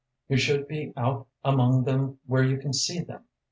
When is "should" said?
0.37-0.67